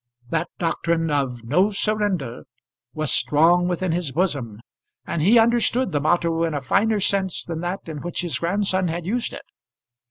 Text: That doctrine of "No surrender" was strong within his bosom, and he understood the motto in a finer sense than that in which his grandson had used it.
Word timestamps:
That 0.31 0.47
doctrine 0.57 1.11
of 1.11 1.43
"No 1.43 1.69
surrender" 1.69 2.45
was 2.95 3.11
strong 3.11 3.67
within 3.67 3.91
his 3.91 4.11
bosom, 4.11 4.59
and 5.05 5.21
he 5.21 5.37
understood 5.37 5.91
the 5.91 6.01
motto 6.01 6.41
in 6.43 6.55
a 6.55 6.61
finer 6.63 6.99
sense 6.99 7.43
than 7.43 7.59
that 7.61 7.87
in 7.87 8.01
which 8.01 8.21
his 8.21 8.39
grandson 8.39 8.87
had 8.87 9.05
used 9.05 9.31
it. 9.31 9.45